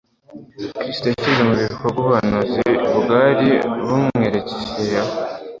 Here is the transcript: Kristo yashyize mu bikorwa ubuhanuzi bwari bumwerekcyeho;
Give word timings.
Kristo 0.77 1.05
yashyize 1.09 1.41
mu 1.47 1.53
bikorwa 1.61 1.97
ubuhanuzi 2.01 2.61
bwari 3.01 3.49
bumwerekcyeho; 3.85 5.11